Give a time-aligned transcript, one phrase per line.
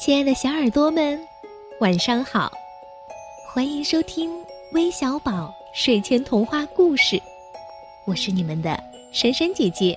[0.00, 1.20] 亲爱的小耳朵们，
[1.78, 2.50] 晚上好！
[3.46, 4.32] 欢迎收听
[4.72, 7.20] 微小宝睡前童话故事，
[8.06, 8.82] 我是你们的
[9.12, 9.94] 珊珊姐姐。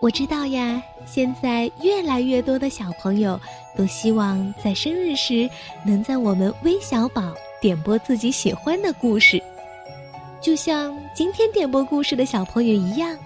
[0.00, 3.38] 我知道呀，现在越来越多的小朋友
[3.76, 5.50] 都希望在生日时
[5.84, 9.42] 能在我们微小宝点播自己喜欢的故事，
[10.40, 13.18] 就像今天点播故事的小朋友一样，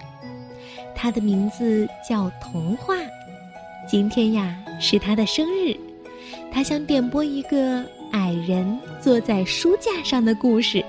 [0.95, 2.95] 他的名字叫童话。
[3.85, 5.75] 今天呀是他的生日，
[6.51, 10.83] 他想点播一个矮人坐在书架上的故事。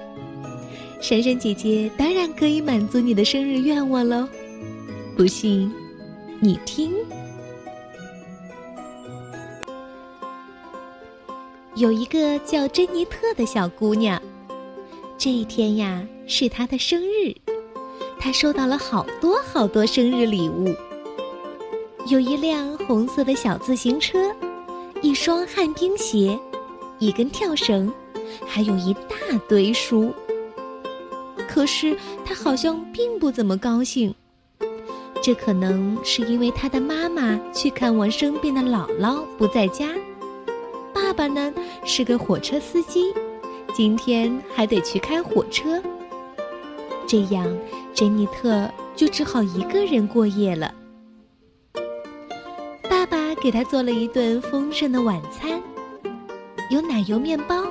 [1.00, 4.26] 珊珊姐姐当然可以满足你的生日愿望喽，
[5.16, 5.70] 不信，
[6.40, 6.92] 你听。
[11.74, 14.20] 有一个叫珍妮特的小姑娘，
[15.18, 17.34] 这一天呀是她的生日，
[18.18, 20.72] 她收到了好多好多生日礼物。
[22.06, 24.30] 有一辆红色的小自行车，
[25.00, 26.38] 一双旱冰鞋，
[26.98, 27.90] 一根跳绳，
[28.46, 29.16] 还有一大
[29.48, 30.12] 堆书。
[31.48, 34.14] 可是他好像并不怎么高兴。
[35.22, 39.88] 这可能是因为他的妈妈去看望生病的姥姥不在家，
[40.92, 41.50] 爸爸呢
[41.86, 43.14] 是个火车司机，
[43.74, 45.82] 今天还得去开火车。
[47.06, 47.46] 这样，
[47.94, 50.74] 珍妮特就只好一个人过夜了。
[53.44, 55.60] 给他做了一顿丰盛的晚餐，
[56.70, 57.62] 有奶油面包、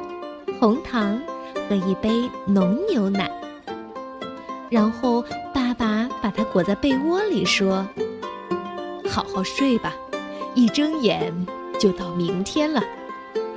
[0.60, 1.20] 红糖
[1.68, 3.28] 和一杯浓牛奶。
[4.70, 7.84] 然后爸爸把他裹在被窝里，说
[9.10, 9.96] ：“好好睡吧，
[10.54, 11.34] 一睁眼
[11.80, 12.80] 就到明天了。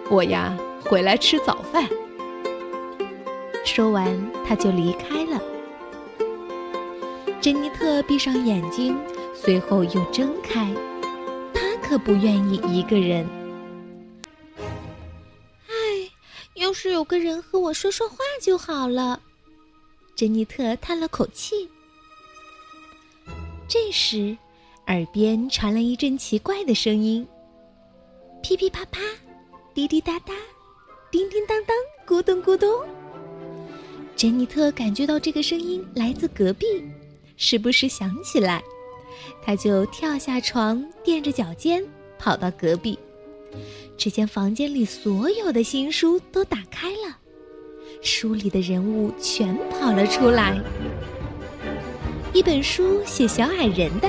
[0.09, 1.87] 我呀，回来吃早饭。”
[3.63, 4.09] 说完，
[4.49, 5.39] 他就离开了。
[7.43, 8.97] 珍妮特闭上眼睛，
[9.35, 10.67] 随后又睁开。
[11.89, 13.25] 可不愿意一个人。
[15.69, 15.73] 唉，
[16.55, 19.23] 要是有个人和我说说话就好了。
[20.17, 21.69] 珍妮特叹了口气。
[23.69, 24.37] 这时，
[24.89, 27.27] 耳边传来一阵奇怪的声音：
[28.43, 29.01] 噼噼啪啪，
[29.73, 30.35] 滴滴答答，
[31.11, 31.77] 叮叮当当，
[32.07, 32.69] 咕咚咕咚。
[34.17, 36.67] 珍妮特感觉到这个声音来自隔壁，
[37.37, 38.63] 时不时响起来。
[39.43, 41.85] 他就跳下床，垫着脚尖，
[42.19, 42.99] 跑到隔壁。
[43.97, 47.17] 只见房间里所有的新书都打开了，
[48.03, 50.61] 书里的人物全跑了出来。
[52.35, 54.09] 一本书写小矮人的，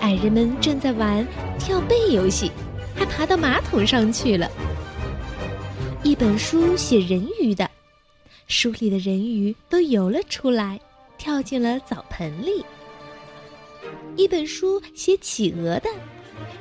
[0.00, 1.26] 矮人们正在玩
[1.58, 2.52] 跳背游戏，
[2.94, 4.48] 还爬到马桶上去了。
[6.04, 7.68] 一本书写人鱼的，
[8.46, 10.80] 书里的人鱼都游了出来，
[11.18, 12.64] 跳进了澡盆里。
[14.16, 15.88] 一本书写企鹅的，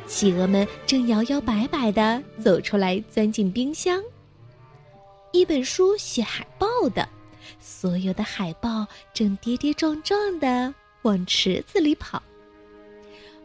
[0.08, 4.04] 企鹅们正摇摇摆摆的走出来，钻进冰箱。
[5.32, 7.08] 一本书写海豹的，
[7.60, 12.22] 所有的海豹正跌跌撞撞的往池子里跑。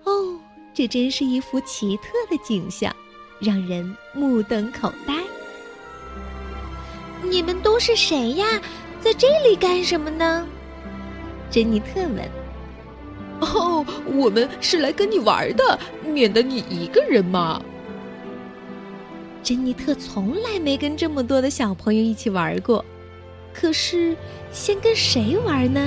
[0.05, 0.39] 哦，
[0.73, 2.95] 这真是一幅奇特的景象，
[3.41, 5.15] 让人目瞪口呆。
[7.23, 8.61] 你们都是谁呀？
[9.01, 10.47] 在这里干什么呢？
[11.51, 12.40] 珍妮特问。
[13.41, 17.63] 哦，我们是来跟你玩的，免得你一个人嘛。
[19.43, 22.85] 珍妮特从来没跟这么多的小朋友一起玩过，
[23.55, 24.15] 可是
[24.53, 25.81] 先跟谁玩呢？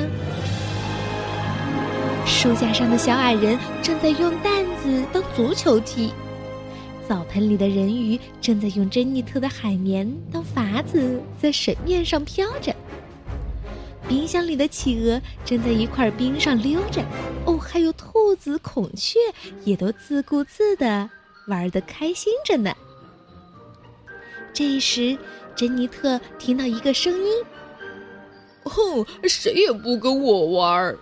[2.25, 6.11] 书架上的小矮人正在用担子当足球踢，
[7.07, 12.73] 澡盆里的人鱼正在用珍妮特的海绵当筏子在水面上飘着。
[14.07, 17.01] 冰箱里的企鹅正在一块冰上溜着，
[17.45, 19.17] 哦，还有兔子、孔雀
[19.63, 21.09] 也都自顾自的
[21.47, 22.73] 玩得开心着呢。
[24.53, 25.17] 这时，
[25.55, 27.43] 珍妮特听到一个声音
[28.65, 30.95] ：“哼，谁也不跟我玩。”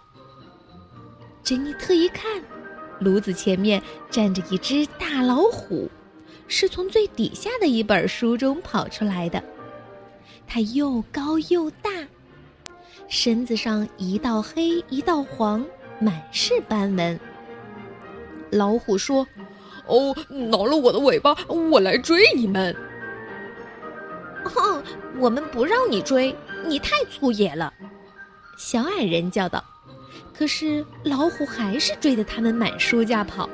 [1.43, 2.41] 珍妮特一看，
[2.99, 5.89] 炉子前面站着一只大老虎，
[6.47, 9.43] 是从最底下的一本书中跑出来的。
[10.47, 11.89] 它又高又大。
[13.11, 15.65] 身子上一道黑一道黄，
[15.99, 17.19] 满是斑纹。
[18.49, 19.27] 老虎说
[19.85, 22.73] ：“哦，挠了我的尾巴，我来追你们。”
[24.45, 24.81] 哼，
[25.19, 26.33] 我们不让你追，
[26.65, 27.73] 你太粗野了。”
[28.57, 29.61] 小矮人叫道。
[30.33, 33.49] 可是老虎还是追得他们满书架跑。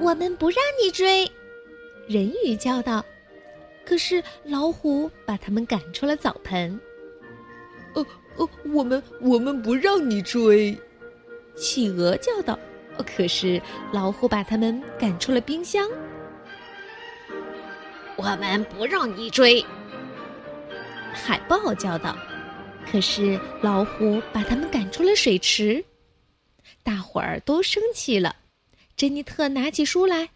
[0.00, 1.30] 我们不让你追，
[2.08, 3.04] 人鱼叫道。
[3.84, 6.80] 可是老虎把他们赶出了澡盆。
[7.94, 8.06] 呃
[8.36, 10.76] 呃，我们我们不让你追，
[11.56, 12.58] 企鹅叫道。
[13.06, 13.60] 可是
[13.92, 15.88] 老虎把他们赶出了冰箱。
[18.16, 19.64] 我们不让你追，
[21.12, 22.16] 海豹叫道。
[22.90, 25.84] 可是老虎把他们赶出了水池，
[26.82, 28.36] 大伙儿都生气了。
[28.96, 30.28] 珍妮特拿起书来：“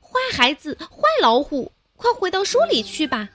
[0.00, 3.28] 坏孩子，坏老虎，快回到书里去吧！”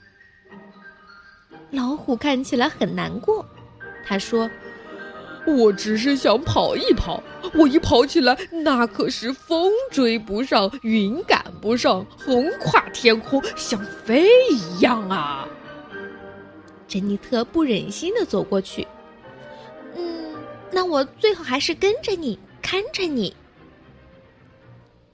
[1.69, 3.45] 老虎看起来很难过，
[4.05, 4.49] 他说。
[5.45, 7.21] 我只是想跑一跑，
[7.53, 15.45] 我一跑起来，那可是风追不上，云赶不上，横跨天空，像飞一样啊！
[16.87, 18.87] 珍妮特不忍心的走过去，
[19.97, 20.33] 嗯，
[20.71, 23.35] 那我最好还是跟着你，看着你。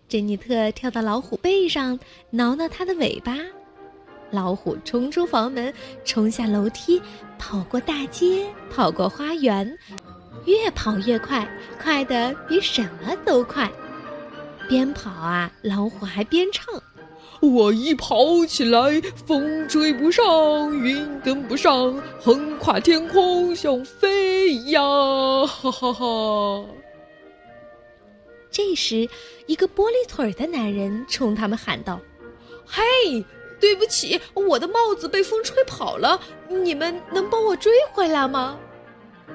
[0.07, 1.99] 珍妮特跳到老虎背上，
[2.29, 3.35] 挠挠它的尾巴，
[4.31, 5.73] 老虎冲出房门，
[6.05, 7.01] 冲下楼梯，
[7.37, 9.77] 跑过大街，跑过花园。
[10.45, 11.47] 越跑越快，
[11.81, 13.69] 快得比什么都快。
[14.67, 16.65] 边跑啊，老虎还边唱
[17.41, 20.23] ：“我一跑起来，风追不上，
[20.77, 24.83] 云跟不上，横跨天空像飞一样。”
[25.47, 26.65] 哈哈哈。
[28.51, 29.07] 这时，
[29.47, 31.99] 一个玻璃腿的男人冲他们喊道
[32.65, 32.81] ：“嘿，
[33.59, 38.57] 对不起，我的帽子被风吹跑了，你们能帮我追回来吗？”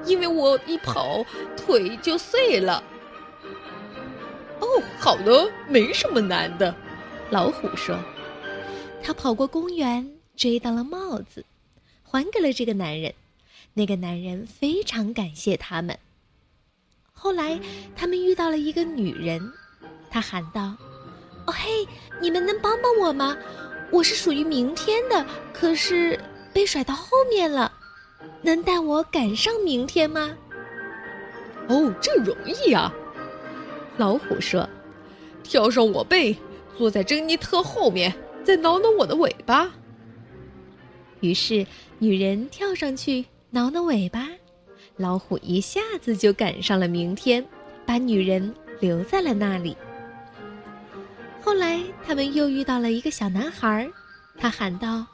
[0.05, 1.25] 因为我一跑
[1.57, 2.83] 腿就碎了。
[4.61, 4.67] 哦，
[4.99, 6.75] 好的，没什么难的。
[7.31, 7.97] 老虎说
[9.03, 11.45] ：“他跑过公园，追到了帽子，
[12.03, 13.15] 还给了这个男人。
[13.73, 15.97] 那个男人非常感谢他们。
[17.13, 17.59] 后来，
[17.97, 19.53] 他们遇到了一个女人，
[20.11, 20.75] 他喊道
[21.47, 21.87] ：‘哦嘿，
[22.21, 23.37] 你们能帮帮我吗？
[23.95, 26.19] 我是属于明天的，可是
[26.53, 27.73] 被甩到后面了。’”
[28.43, 30.37] 能带我赶上明天吗？
[31.69, 32.93] 哦，这容易啊！
[33.97, 34.69] 老虎说
[35.43, 36.37] ：“跳上我背，
[36.77, 38.13] 坐在珍妮特后面，
[38.43, 39.73] 再挠挠我的尾巴。”
[41.21, 41.67] 于是
[41.99, 44.29] 女人跳上去挠挠尾巴，
[44.97, 47.43] 老虎一下子就赶上了明天，
[47.87, 49.75] 把女人留在了那里。
[51.45, 53.91] 后来他们又遇到了一个小男孩，
[54.39, 55.05] 他喊道。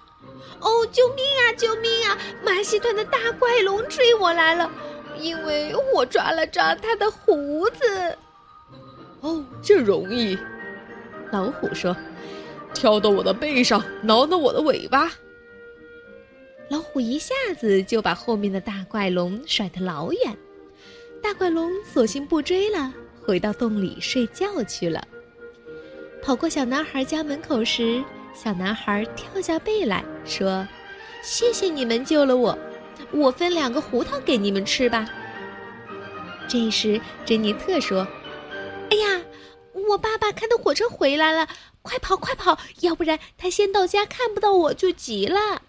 [0.61, 1.53] 哦，救命啊！
[1.56, 2.17] 救命啊！
[2.44, 4.71] 马戏团的大怪龙追我来了，
[5.19, 8.17] 因为我抓了抓他的胡子。
[9.23, 10.38] 哦，这容易。
[11.32, 11.97] 老虎说
[12.73, 15.11] ：“跳到我的背上，挠挠我的尾巴。”
[16.71, 20.37] 老虎一下子就把后面的大怪龙甩得老远，
[21.21, 25.05] 大怪龙索性不追了，回到洞里睡觉去了。
[26.22, 28.05] 跑过小男孩家门口时。
[28.32, 30.67] 小男孩跳下背来说
[31.20, 32.56] ：“谢谢你们救了我，
[33.11, 35.05] 我分两个胡桃给你们吃吧。”
[36.49, 38.06] 这时，珍妮特说
[38.90, 39.20] ：“哎呀，
[39.90, 41.49] 我爸爸开的火车回来了，
[41.82, 45.62] 快跑快跑，要不然他先到家看不到我就急了。”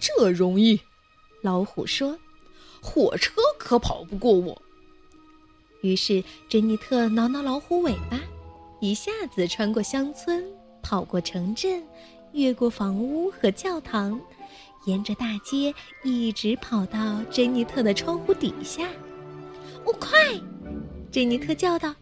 [0.00, 0.80] 这容易，
[1.42, 2.18] 老虎说
[2.80, 4.62] ：“火车可跑不过我。”
[5.82, 8.20] 于是，珍妮特挠挠老虎尾巴，
[8.80, 10.44] 一下子穿过乡村，
[10.82, 11.82] 跑过城镇，
[12.32, 14.20] 越过房屋和教堂，
[14.84, 15.74] 沿着大街
[16.04, 18.86] 一直跑到珍妮特的窗户底下。
[19.84, 20.18] 哦，快！
[21.10, 21.94] 珍妮特叫道：“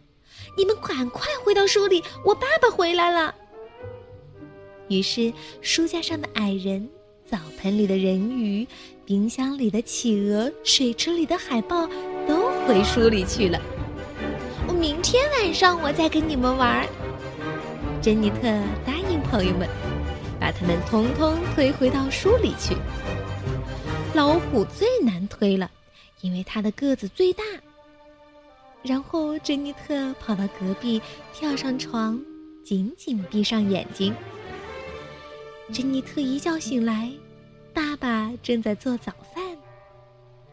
[0.58, 3.32] 你们赶快回到书里，我爸爸回来了。”
[4.90, 6.88] 于是，书架上的矮人、
[7.24, 8.66] 澡盆里的人鱼、
[9.04, 11.88] 冰箱里的企鹅、水池里的海豹。
[12.68, 13.58] 回书里去了。
[14.66, 16.86] 我明天晚上我再跟你们玩。
[18.02, 18.42] 珍妮特
[18.84, 19.66] 答应朋友们，
[20.38, 22.76] 把他们通通推回到书里去。
[24.12, 25.70] 老虎最难推了，
[26.20, 27.42] 因为它的个子最大。
[28.82, 31.00] 然后珍妮特跑到隔壁，
[31.32, 32.20] 跳上床，
[32.62, 34.14] 紧紧闭上眼睛。
[35.72, 37.10] 珍妮特一觉醒来，
[37.72, 39.47] 爸爸正在做早饭。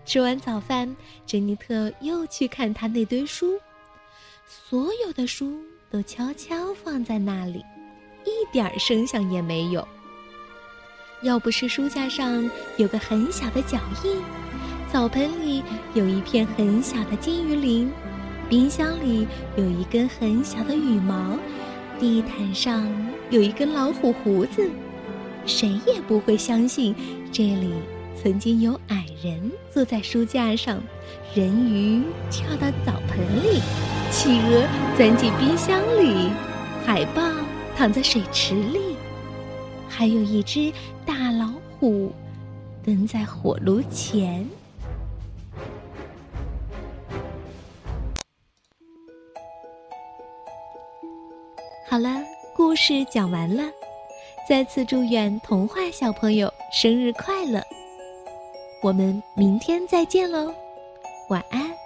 [0.06, 0.96] 吃完早饭，
[1.26, 3.60] 珍妮特又去看她那堆书，
[4.48, 5.60] 所有的书
[5.90, 7.66] 都悄悄放在那里，
[8.24, 9.86] 一点声响也没有。
[11.24, 12.48] 要不是书架上
[12.78, 14.22] 有个很小的脚印，
[14.92, 15.64] 澡盆里
[15.96, 17.92] 有一片很小的金鱼鳞，
[18.48, 21.38] 冰箱里有一根很小的羽毛，
[22.00, 22.88] 地毯上
[23.32, 24.70] 有一根老虎胡子，
[25.48, 26.96] 谁也不会相信
[27.32, 27.74] 这里。
[28.22, 30.82] 曾经有矮人坐在书架上
[31.34, 33.62] 人鱼跳到澡盆里
[34.12, 34.68] 企鹅
[34.98, 36.30] 钻进冰箱里
[36.86, 37.22] 海豹
[37.76, 38.96] 躺在水池里
[39.88, 40.72] 还有一只
[41.06, 42.12] 大老虎
[42.84, 44.48] 蹲在火炉前。
[51.88, 52.22] 好了
[52.56, 53.64] 故事讲完了。
[54.48, 57.64] 再次祝愿童话小朋友生日快乐。
[58.86, 60.54] 我们明天再见喽，
[61.30, 61.85] 晚安。